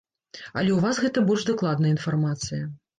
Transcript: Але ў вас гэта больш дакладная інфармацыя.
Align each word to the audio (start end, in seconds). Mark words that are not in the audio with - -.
Але 0.57 0.71
ў 0.77 0.79
вас 0.87 1.03
гэта 1.05 1.25
больш 1.29 1.47
дакладная 1.53 1.95
інфармацыя. 1.97 2.63